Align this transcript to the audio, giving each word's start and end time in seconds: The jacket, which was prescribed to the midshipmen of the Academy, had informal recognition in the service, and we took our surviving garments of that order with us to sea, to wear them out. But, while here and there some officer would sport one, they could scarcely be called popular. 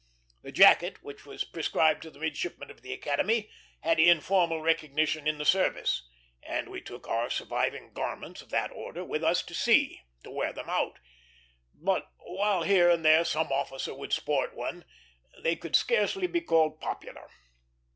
The 0.41 0.51
jacket, 0.51 1.03
which 1.03 1.27
was 1.27 1.43
prescribed 1.43 2.01
to 2.01 2.09
the 2.09 2.17
midshipmen 2.17 2.71
of 2.71 2.81
the 2.81 2.91
Academy, 2.91 3.51
had 3.81 3.99
informal 3.99 4.59
recognition 4.59 5.27
in 5.27 5.37
the 5.37 5.45
service, 5.45 6.09
and 6.41 6.69
we 6.69 6.81
took 6.81 7.07
our 7.07 7.29
surviving 7.29 7.93
garments 7.93 8.41
of 8.41 8.49
that 8.49 8.71
order 8.71 9.05
with 9.05 9.23
us 9.23 9.43
to 9.43 9.53
sea, 9.53 10.01
to 10.23 10.31
wear 10.31 10.53
them 10.53 10.71
out. 10.71 10.97
But, 11.75 12.09
while 12.17 12.63
here 12.63 12.89
and 12.89 13.05
there 13.05 13.23
some 13.23 13.51
officer 13.51 13.93
would 13.93 14.11
sport 14.11 14.55
one, 14.55 14.85
they 15.43 15.55
could 15.55 15.75
scarcely 15.75 16.25
be 16.25 16.41
called 16.41 16.81
popular. 16.81 17.27